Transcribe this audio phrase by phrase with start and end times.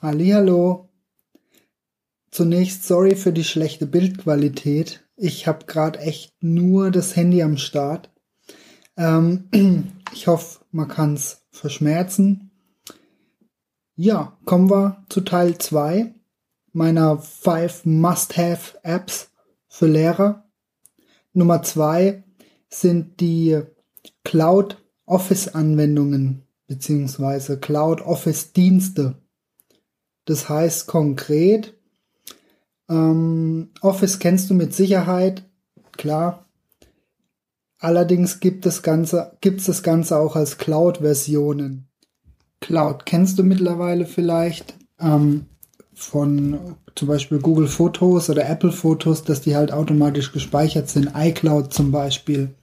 [0.00, 0.90] Hallo.
[2.30, 5.04] Zunächst sorry für die schlechte Bildqualität.
[5.16, 8.08] Ich habe gerade echt nur das Handy am Start.
[8.96, 9.48] Ähm,
[10.12, 12.52] ich hoffe, man kann es verschmerzen.
[13.96, 16.14] Ja, kommen wir zu Teil 2
[16.72, 19.32] meiner 5 Must-Have Apps
[19.66, 20.48] für Lehrer.
[21.32, 22.22] Nummer 2
[22.68, 23.62] sind die
[24.22, 29.16] Cloud Office Anwendungen beziehungsweise Cloud Office Dienste.
[30.28, 31.72] Das heißt konkret,
[32.90, 35.42] ähm, Office kennst du mit Sicherheit,
[35.92, 36.44] klar.
[37.78, 41.88] Allerdings gibt das Ganze, gibt's das Ganze auch als Cloud-Versionen.
[42.60, 45.46] Cloud kennst du mittlerweile vielleicht ähm,
[45.94, 51.72] von zum Beispiel Google Fotos oder Apple Fotos, dass die halt automatisch gespeichert sind, iCloud
[51.72, 52.54] zum Beispiel.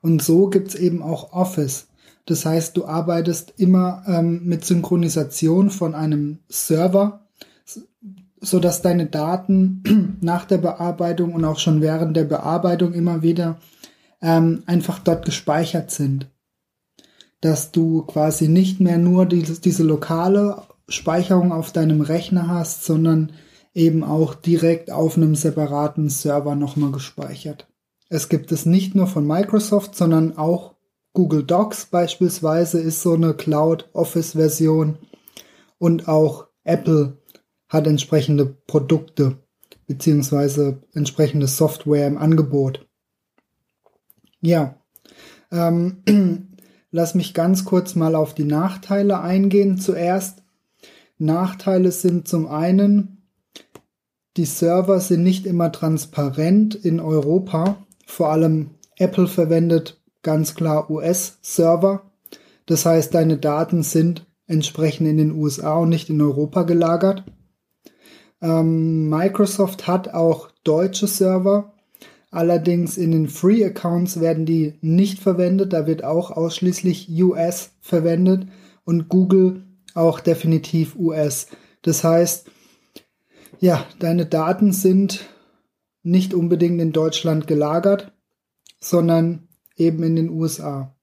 [0.00, 1.88] Und so gibt's eben auch Office.
[2.26, 7.26] Das heißt, du arbeitest immer ähm, mit Synchronisation von einem Server,
[8.40, 13.58] so dass deine Daten nach der Bearbeitung und auch schon während der Bearbeitung immer wieder
[14.22, 16.30] ähm, einfach dort gespeichert sind.
[17.40, 23.32] Dass du quasi nicht mehr nur diese, diese lokale Speicherung auf deinem Rechner hast, sondern
[23.74, 27.68] eben auch direkt auf einem separaten Server nochmal gespeichert.
[28.08, 30.74] Es gibt es nicht nur von Microsoft, sondern auch
[31.12, 34.98] Google Docs beispielsweise ist so eine Cloud Office Version
[35.78, 37.18] und auch Apple
[37.68, 39.38] hat entsprechende Produkte
[39.86, 42.86] beziehungsweise entsprechende Software im Angebot.
[44.40, 44.76] Ja,
[45.50, 46.02] ähm,
[46.92, 49.78] lass mich ganz kurz mal auf die Nachteile eingehen.
[49.78, 50.42] Zuerst,
[51.18, 53.26] Nachteile sind zum einen,
[54.36, 57.84] die Server sind nicht immer transparent in Europa.
[58.06, 62.10] Vor allem Apple verwendet ganz klar US-Server.
[62.66, 67.24] Das heißt, deine Daten sind entsprechend in den USA und nicht in Europa gelagert.
[68.42, 71.72] Ähm, Microsoft hat auch deutsche Server.
[72.30, 75.72] Allerdings in den Free Accounts werden die nicht verwendet.
[75.72, 78.46] Da wird auch ausschließlich US verwendet
[78.84, 79.64] und Google
[79.94, 81.48] auch definitiv US.
[81.82, 82.50] Das heißt,
[83.58, 85.28] ja, deine Daten sind
[86.02, 88.12] nicht unbedingt in Deutschland gelagert,
[88.78, 89.48] sondern
[89.80, 90.94] eben in den USA.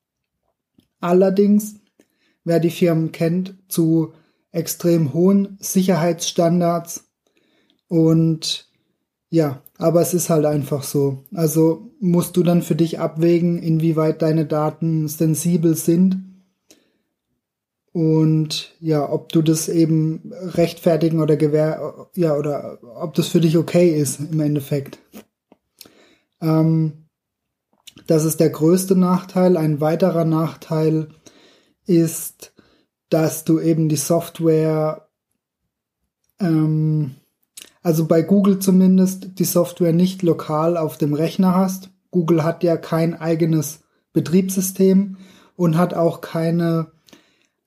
[1.00, 1.76] Allerdings,
[2.44, 4.14] wer die Firmen kennt, zu
[4.52, 7.06] extrem hohen Sicherheitsstandards
[7.88, 8.70] und
[9.30, 11.26] ja, aber es ist halt einfach so.
[11.34, 16.28] Also musst du dann für dich abwägen, inwieweit deine Daten sensibel sind
[17.98, 23.58] und ja, ob du das eben rechtfertigen oder gewähr, ja, oder ob das für dich
[23.58, 25.00] okay ist im Endeffekt.
[26.40, 27.07] Ähm,
[28.06, 29.58] das ist der größte Nachteil.
[29.58, 31.10] Ein weiterer Nachteil
[31.86, 32.54] ist,
[33.10, 35.08] dass du eben die Software,
[36.40, 37.16] ähm,
[37.82, 41.90] also bei Google zumindest, die Software nicht lokal auf dem Rechner hast.
[42.12, 43.82] Google hat ja kein eigenes
[44.14, 45.18] Betriebssystem
[45.56, 46.92] und hat auch keine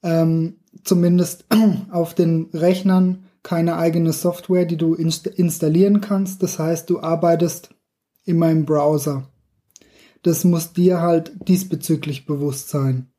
[0.02, 1.46] ähm, zumindest
[1.90, 6.42] auf den Rechnern keine eigene Software, die du inst installieren kannst.
[6.42, 7.70] Das heißt, du arbeitest
[8.24, 9.28] immer im Browser.
[10.22, 13.10] Das muss dir halt diesbezüglich bewusst sein.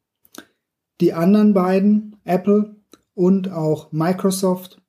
[0.99, 2.75] Die anderen beiden, Apple
[3.13, 4.81] und auch Microsoft,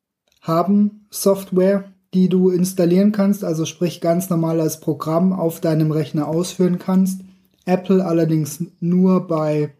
[0.42, 6.28] haben Software, die du installieren kannst, also sprich ganz normal als Programm auf deinem Rechner
[6.28, 7.22] ausführen kannst.
[7.64, 9.74] Apple allerdings nur bei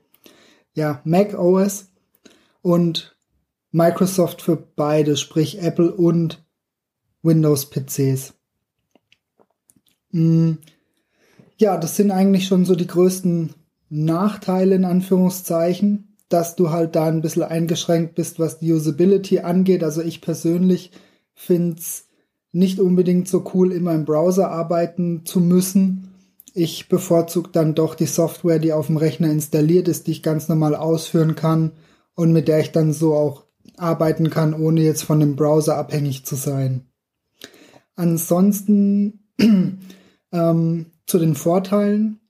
[0.75, 1.91] ja, Mac OS
[2.63, 3.17] und
[3.73, 6.45] Microsoft für beide, sprich Apple und
[7.23, 8.35] Windows PCs.
[10.13, 10.53] Mm,
[11.59, 13.55] ja, das sind eigentlich schon so die größten
[13.89, 19.85] Nachteile in Anführungszeichen, dass du halt da ein bisschen eingeschränkt bist, was die Usability angeht.
[19.85, 20.93] Also ich persönlich
[21.35, 22.09] finde es
[22.53, 26.15] nicht unbedingt so cool, immer im Browser arbeiten zu müssen.
[26.55, 30.49] Ich bevorzuge dann doch die Software, die auf dem Rechner installiert ist, die ich ganz
[30.49, 31.73] normal ausführen kann
[32.15, 33.45] und mit der ich dann so auch
[33.77, 36.87] arbeiten kann, ohne jetzt von dem Browser abhängig zu sein.
[37.97, 39.21] Ansonsten
[40.33, 42.21] ähm, zu den Vorteilen.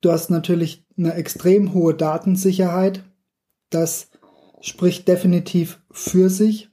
[0.00, 3.04] Du hast natürlich eine extrem hohe Datensicherheit.
[3.70, 4.08] Das
[4.60, 6.70] spricht definitiv für sich.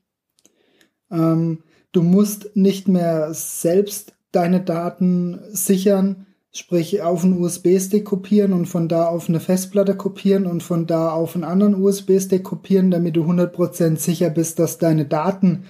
[1.12, 6.26] Ähm, du musst nicht mehr selbst deine Daten sichern,
[6.56, 11.12] Sprich, auf einen USB-Stick kopieren und von da auf eine Festplatte kopieren und von da
[11.12, 15.64] auf einen anderen USB-Stick kopieren, damit du 100% sicher bist, dass deine Daten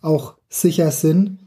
[0.00, 1.40] auch sicher sind.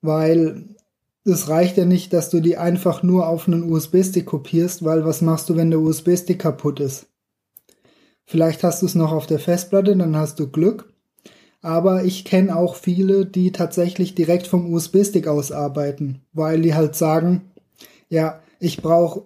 [0.00, 0.76] Weil
[1.24, 5.20] es reicht ja nicht, dass du die einfach nur auf einen USB-Stick kopierst, weil was
[5.20, 7.06] machst du, wenn der USB-Stick kaputt ist?
[8.24, 10.92] Vielleicht hast du es noch auf der Festplatte, dann hast du Glück.
[11.60, 16.94] Aber ich kenne auch viele, die tatsächlich direkt vom USB-Stick aus arbeiten, weil die halt
[16.94, 17.50] sagen,
[18.08, 19.24] ja, ich brauche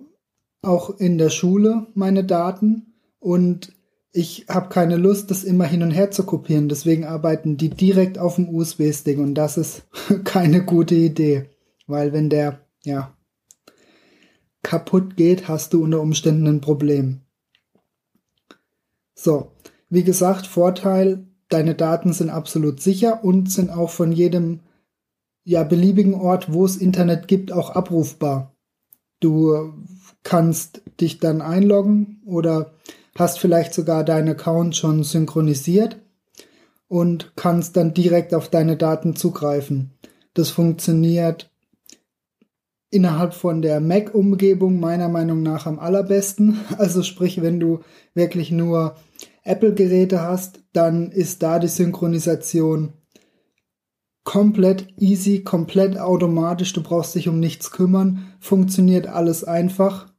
[0.62, 3.73] auch in der Schule meine Daten und
[4.12, 6.69] ich habe keine Lust, das immer hin und her zu kopieren.
[6.69, 9.83] Deswegen arbeiten die direkt auf dem USB-Stick und das ist
[10.25, 11.49] keine gute Idee,
[11.87, 13.17] weil wenn der ja
[14.62, 17.23] kaputt geht, hast du unter Umständen ein Problem.
[19.14, 19.52] So,
[19.88, 24.61] wie gesagt, Vorteil, deine Daten sind absolut sicher und sind auch von jedem
[25.44, 28.55] ja beliebigen Ort, wo es Internet gibt, auch abrufbar.
[29.20, 29.73] Du
[30.23, 32.73] kannst dich dann einloggen oder
[33.17, 36.00] hast vielleicht sogar deinen Account schon synchronisiert
[36.88, 39.93] und kannst dann direkt auf deine Daten zugreifen.
[40.34, 41.51] Das funktioniert
[42.93, 46.61] innerhalb von der Mac-Umgebung meiner Meinung nach am allerbesten.
[46.79, 47.81] Also sprich, wenn du
[48.15, 48.97] wirklich nur
[49.44, 52.93] Apple-Geräte hast, dann ist da die Synchronisation
[54.25, 56.73] komplett easy, komplett automatisch.
[56.75, 58.35] Du brauchst dich um nichts kümmern.
[58.39, 60.12] Funktioniert alles einfach.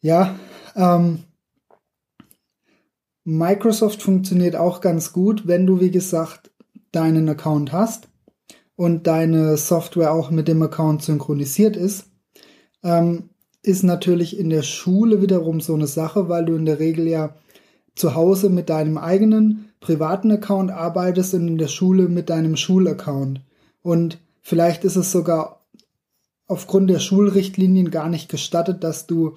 [0.00, 0.38] Ja,
[0.76, 1.24] ähm,
[3.24, 6.52] Microsoft funktioniert auch ganz gut, wenn du, wie gesagt,
[6.92, 8.09] deinen Account hast
[8.80, 12.06] und deine Software auch mit dem Account synchronisiert ist.
[12.82, 13.28] Ähm,
[13.62, 17.34] ist natürlich in der Schule wiederum so eine Sache, weil du in der Regel ja
[17.94, 23.42] zu Hause mit deinem eigenen privaten Account arbeitest und in der Schule mit deinem Schulaccount.
[23.82, 25.60] Und vielleicht ist es sogar
[26.46, 29.36] aufgrund der Schulrichtlinien gar nicht gestattet, dass du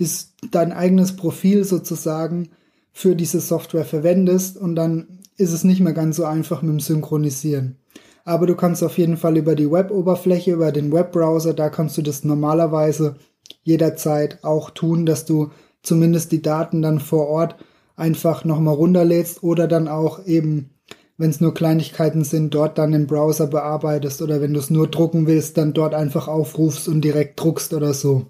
[0.00, 2.50] dies, dein eigenes Profil sozusagen
[2.92, 6.80] für diese Software verwendest und dann ist es nicht mehr ganz so einfach mit dem
[6.80, 7.78] Synchronisieren.
[8.24, 12.02] Aber du kannst auf jeden Fall über die Web-Oberfläche, über den Webbrowser, da kannst du
[12.02, 13.16] das normalerweise
[13.62, 15.50] jederzeit auch tun, dass du
[15.82, 17.56] zumindest die Daten dann vor Ort
[17.96, 20.70] einfach nochmal runterlädst oder dann auch eben,
[21.16, 24.88] wenn es nur Kleinigkeiten sind, dort dann im Browser bearbeitest oder wenn du es nur
[24.88, 28.26] drucken willst, dann dort einfach aufrufst und direkt druckst oder so.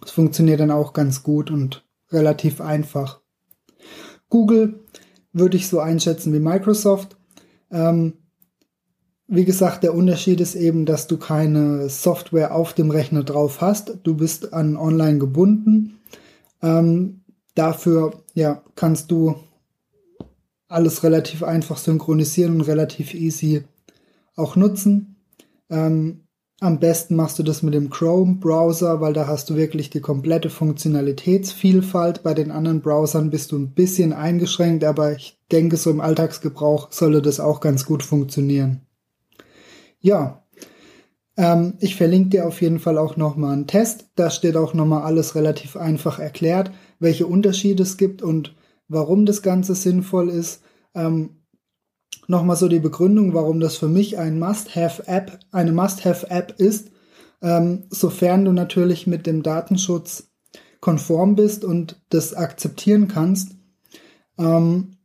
[0.00, 3.20] Das funktioniert dann auch ganz gut und relativ einfach.
[4.28, 4.80] Google
[5.32, 7.16] würde ich so einschätzen wie Microsoft.
[7.70, 8.14] Ähm,
[9.32, 13.98] wie gesagt, der Unterschied ist eben, dass du keine Software auf dem Rechner drauf hast.
[14.02, 16.00] Du bist an online gebunden.
[16.60, 17.20] Ähm,
[17.54, 19.36] dafür ja, kannst du
[20.66, 23.62] alles relativ einfach synchronisieren und relativ easy
[24.34, 25.14] auch nutzen.
[25.70, 26.24] Ähm,
[26.58, 30.50] am besten machst du das mit dem Chrome-Browser, weil da hast du wirklich die komplette
[30.50, 32.24] Funktionalitätsvielfalt.
[32.24, 36.90] Bei den anderen Browsern bist du ein bisschen eingeschränkt, aber ich denke, so im Alltagsgebrauch
[36.90, 38.82] sollte das auch ganz gut funktionieren.
[40.00, 40.44] Ja,
[41.36, 44.10] ähm, ich verlinke dir auf jeden Fall auch nochmal einen Test.
[44.14, 48.54] Da steht auch nochmal alles relativ einfach erklärt, welche Unterschiede es gibt und
[48.88, 50.62] warum das Ganze sinnvoll ist.
[50.94, 51.40] Ähm,
[52.26, 56.90] nochmal so die Begründung, warum das für mich ein Must-Have-App, eine Must-Have-App ist,
[57.42, 60.30] ähm, sofern du natürlich mit dem Datenschutz
[60.80, 63.52] konform bist und das akzeptieren kannst,
[64.38, 64.96] ähm,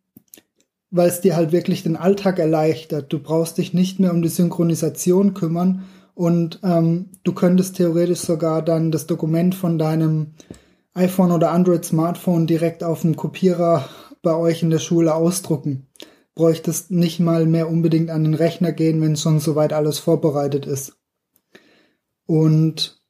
[0.96, 3.12] weil es dir halt wirklich den Alltag erleichtert.
[3.12, 8.62] Du brauchst dich nicht mehr um die Synchronisation kümmern und ähm, du könntest theoretisch sogar
[8.62, 10.34] dann das Dokument von deinem
[10.94, 13.88] iPhone oder Android Smartphone direkt auf dem Kopierer
[14.22, 15.88] bei euch in der Schule ausdrucken
[16.36, 20.98] bräuchtest nicht mal mehr unbedingt an den Rechner gehen, wenn schon soweit alles vorbereitet ist.
[22.28, 23.02] Und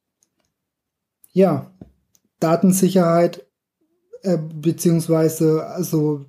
[1.34, 1.74] ja,
[2.40, 3.46] Datensicherheit
[4.22, 6.26] äh, beziehungsweise also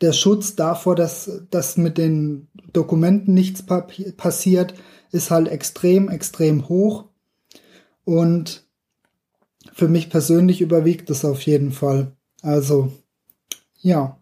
[0.00, 3.64] der Schutz davor, dass, dass mit den Dokumenten nichts
[4.16, 4.74] passiert,
[5.10, 7.06] ist halt extrem, extrem hoch.
[8.04, 8.64] Und
[9.72, 12.12] für mich persönlich überwiegt es auf jeden Fall.
[12.42, 12.92] Also,
[13.80, 14.18] ja.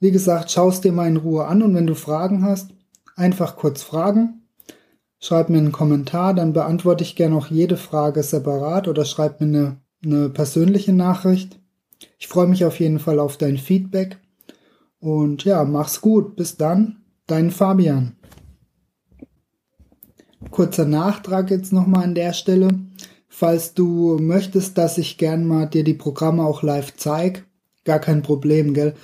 [0.00, 2.70] Wie gesagt, schaust dir mal in Ruhe an und wenn du Fragen hast,
[3.16, 4.42] einfach kurz fragen.
[5.20, 9.46] Schreib mir einen Kommentar, dann beantworte ich gerne auch jede Frage separat oder schreib mir
[9.46, 11.58] eine, eine persönliche Nachricht.
[12.18, 14.18] Ich freue mich auf jeden Fall auf dein Feedback.
[15.00, 16.36] Und ja, mach's gut.
[16.36, 18.16] Bis dann, dein Fabian.
[20.50, 22.68] Kurzer Nachtrag jetzt nochmal an der Stelle.
[23.28, 27.42] Falls du möchtest, dass ich gern mal dir die Programme auch live zeige,
[27.84, 28.94] gar kein Problem, gell?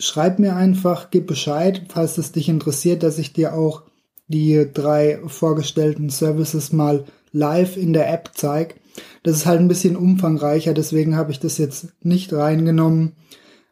[0.00, 3.82] schreib mir einfach, gib Bescheid, falls es dich interessiert, dass ich dir auch
[4.26, 8.76] die drei vorgestellten Services mal live in der App zeige.
[9.22, 13.12] Das ist halt ein bisschen umfangreicher, deswegen habe ich das jetzt nicht reingenommen.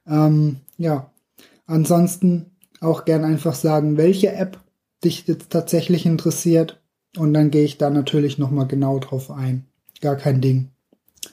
[0.07, 1.11] Ähm, ja,
[1.67, 4.59] ansonsten auch gern einfach sagen, welche App
[5.05, 6.81] dich jetzt tatsächlich interessiert
[7.17, 9.67] und dann gehe ich da natürlich nochmal genau drauf ein.
[10.01, 10.71] Gar kein Ding.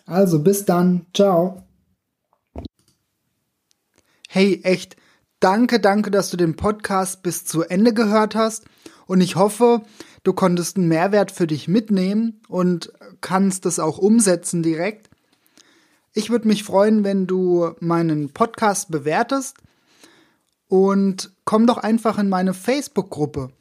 [0.05, 1.61] Also bis dann, ciao.
[4.29, 4.97] hey, echt
[5.45, 8.65] Danke, danke, dass du den Podcast bis zu Ende gehört hast
[9.05, 9.81] und ich hoffe,
[10.25, 12.91] du konntest einen Mehrwert für dich mitnehmen und
[13.21, 15.09] kannst es auch umsetzen direkt.
[16.13, 19.57] Ich würde mich freuen, wenn du meinen Podcast bewertest
[20.67, 23.51] und komm doch einfach in meine Facebook-Gruppe.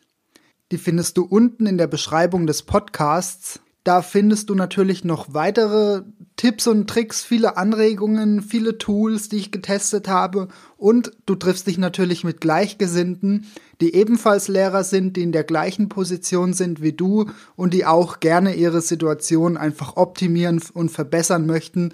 [0.73, 3.61] Die findest du unten in der Beschreibung des Podcasts.
[3.85, 6.03] Da findest du natürlich noch weitere
[6.37, 10.49] Tipps und Tricks, viele Anregungen, viele Tools, die ich getestet habe
[10.79, 13.47] und du triffst dich natürlich mit Gleichgesinnten,
[13.83, 17.27] die ebenfalls Lehrer sind, die in der gleichen Position sind wie du
[17.57, 21.93] und die auch gerne ihre Situation einfach optimieren und verbessern möchten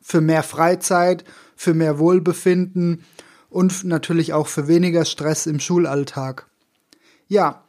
[0.00, 1.24] für mehr Freizeit,
[1.56, 3.04] für mehr Wohlbefinden
[3.50, 6.46] und natürlich auch für weniger Stress im Schulalltag.
[7.26, 7.64] Ja,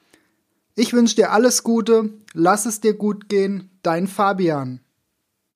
[0.75, 4.80] ich wünsche dir alles Gute, lass es dir gut gehen, dein Fabian.